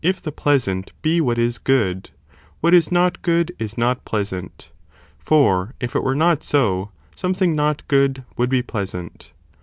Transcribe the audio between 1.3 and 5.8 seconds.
is good, what is not good is ae not pleasant, for